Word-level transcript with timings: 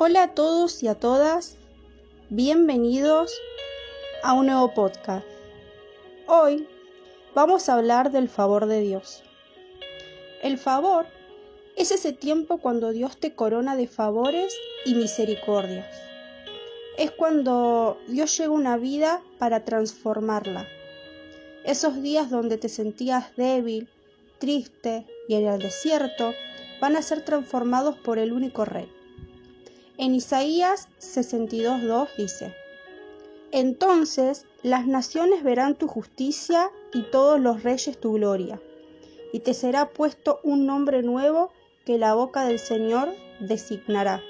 Hola 0.00 0.22
a 0.22 0.28
todos 0.28 0.80
y 0.84 0.86
a 0.86 0.94
todas, 0.94 1.56
bienvenidos 2.30 3.36
a 4.22 4.32
un 4.32 4.46
nuevo 4.46 4.72
podcast. 4.72 5.26
Hoy 6.28 6.68
vamos 7.34 7.68
a 7.68 7.74
hablar 7.74 8.12
del 8.12 8.28
favor 8.28 8.66
de 8.66 8.80
Dios. 8.80 9.24
El 10.40 10.56
favor 10.56 11.06
es 11.74 11.90
ese 11.90 12.12
tiempo 12.12 12.58
cuando 12.58 12.92
Dios 12.92 13.16
te 13.16 13.34
corona 13.34 13.74
de 13.74 13.88
favores 13.88 14.56
y 14.84 14.94
misericordias. 14.94 15.88
Es 16.96 17.10
cuando 17.10 17.98
Dios 18.06 18.38
llega 18.38 18.50
a 18.50 18.52
una 18.52 18.76
vida 18.76 19.20
para 19.40 19.64
transformarla. 19.64 20.68
Esos 21.64 22.00
días 22.00 22.30
donde 22.30 22.56
te 22.56 22.68
sentías 22.68 23.34
débil, 23.34 23.88
triste 24.38 25.08
y 25.26 25.34
en 25.34 25.48
el 25.48 25.58
desierto 25.58 26.34
van 26.80 26.94
a 26.94 27.02
ser 27.02 27.24
transformados 27.24 27.98
por 27.98 28.20
el 28.20 28.32
único 28.32 28.64
Rey 28.64 28.88
en 29.98 30.14
Isaías 30.14 30.88
62.2 31.00 32.08
dice, 32.16 32.54
Entonces 33.50 34.46
las 34.62 34.86
naciones 34.86 35.42
verán 35.42 35.74
tu 35.74 35.88
justicia 35.88 36.70
y 36.94 37.02
todos 37.02 37.40
los 37.40 37.64
reyes 37.64 38.00
tu 38.00 38.14
gloria, 38.14 38.60
y 39.32 39.40
te 39.40 39.54
será 39.54 39.90
puesto 39.90 40.40
un 40.44 40.66
nombre 40.66 41.02
nuevo 41.02 41.50
que 41.84 41.98
la 41.98 42.14
boca 42.14 42.46
del 42.46 42.60
Señor 42.60 43.12
designará. 43.40 44.22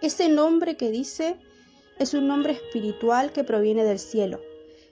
Ese 0.00 0.28
nombre 0.28 0.76
que 0.76 0.90
dice 0.90 1.36
es 1.98 2.14
un 2.14 2.26
nombre 2.26 2.54
espiritual 2.54 3.32
que 3.32 3.44
proviene 3.44 3.84
del 3.84 3.98
cielo. 3.98 4.40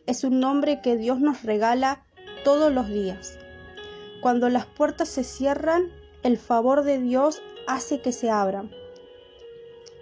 Es 0.06 0.24
un 0.24 0.40
nombre 0.40 0.80
que 0.82 0.96
Dios 0.96 1.18
nos 1.20 1.42
regala 1.42 2.04
todos 2.44 2.72
los 2.72 2.88
días. 2.88 3.38
Cuando 4.20 4.48
las 4.48 4.66
puertas 4.66 5.08
se 5.08 5.24
cierran, 5.24 5.90
el 6.22 6.38
favor 6.38 6.82
de 6.84 6.98
Dios 6.98 7.42
hace 7.66 8.00
que 8.00 8.12
se 8.12 8.30
abran. 8.30 8.70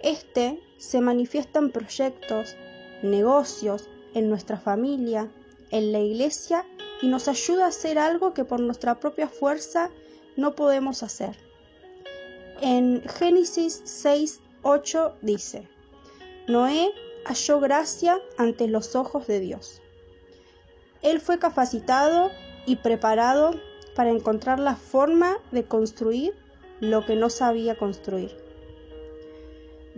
Este 0.03 0.61
se 0.77 1.01
manifiesta 1.01 1.59
en 1.59 1.71
proyectos, 1.71 2.55
negocios, 3.03 3.89
en 4.13 4.29
nuestra 4.29 4.57
familia, 4.57 5.31
en 5.69 5.91
la 5.91 5.99
iglesia 5.99 6.65
y 7.01 7.07
nos 7.07 7.27
ayuda 7.27 7.65
a 7.65 7.69
hacer 7.69 7.97
algo 7.97 8.33
que 8.33 8.45
por 8.45 8.59
nuestra 8.59 8.99
propia 8.99 9.27
fuerza 9.27 9.89
no 10.35 10.55
podemos 10.55 11.03
hacer. 11.03 11.35
En 12.61 13.03
Génesis 13.07 13.81
6, 13.85 14.39
8 14.63 15.17
dice, 15.21 15.67
Noé 16.47 16.91
halló 17.25 17.59
gracia 17.59 18.19
ante 18.37 18.67
los 18.67 18.95
ojos 18.95 19.27
de 19.27 19.39
Dios. 19.39 19.81
Él 21.01 21.19
fue 21.19 21.39
capacitado 21.39 22.31
y 22.65 22.77
preparado 22.77 23.55
para 23.95 24.11
encontrar 24.11 24.59
la 24.59 24.75
forma 24.75 25.37
de 25.51 25.63
construir 25.63 26.33
lo 26.79 27.05
que 27.05 27.15
no 27.15 27.29
sabía 27.29 27.77
construir. 27.77 28.35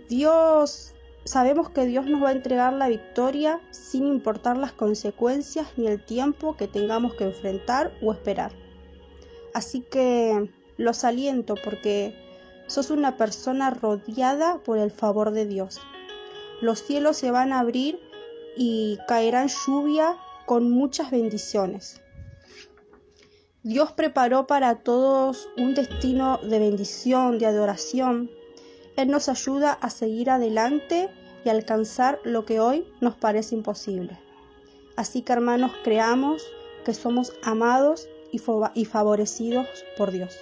Dios, 0.08 0.94
sabemos 1.24 1.70
que 1.70 1.86
Dios 1.86 2.06
nos 2.06 2.22
va 2.22 2.28
a 2.28 2.32
entregar 2.32 2.72
la 2.72 2.88
victoria 2.88 3.60
sin 3.70 4.06
importar 4.06 4.56
las 4.56 4.72
consecuencias 4.72 5.66
ni 5.76 5.86
el 5.86 6.04
tiempo 6.04 6.56
que 6.56 6.68
tengamos 6.68 7.14
que 7.14 7.24
enfrentar 7.24 7.92
o 8.02 8.12
esperar. 8.12 8.52
Así 9.54 9.80
que 9.80 10.50
los 10.76 11.04
aliento 11.04 11.54
porque 11.62 12.14
sos 12.66 12.90
una 12.90 13.16
persona 13.16 13.70
rodeada 13.70 14.58
por 14.58 14.78
el 14.78 14.90
favor 14.90 15.30
de 15.30 15.46
Dios. 15.46 15.80
Los 16.60 16.82
cielos 16.82 17.16
se 17.16 17.30
van 17.30 17.52
a 17.52 17.60
abrir 17.60 18.00
y 18.56 18.98
caerán 19.08 19.48
lluvia 19.48 20.16
con 20.46 20.70
muchas 20.70 21.10
bendiciones. 21.10 22.00
Dios 23.62 23.92
preparó 23.92 24.46
para 24.46 24.76
todos 24.76 25.48
un 25.56 25.74
destino 25.74 26.38
de 26.38 26.58
bendición, 26.58 27.38
de 27.38 27.46
adoración, 27.46 28.30
él 28.96 29.08
nos 29.08 29.28
ayuda 29.28 29.72
a 29.72 29.90
seguir 29.90 30.30
adelante 30.30 31.10
y 31.44 31.48
alcanzar 31.48 32.20
lo 32.24 32.44
que 32.44 32.60
hoy 32.60 32.86
nos 33.00 33.14
parece 33.14 33.54
imposible. 33.54 34.18
Así 34.96 35.22
que 35.22 35.32
hermanos, 35.32 35.72
creamos 35.82 36.42
que 36.84 36.94
somos 36.94 37.32
amados 37.42 38.08
y, 38.30 38.84
favorecidos 38.84 39.66
por 39.96 40.10
Dios. 40.10 40.36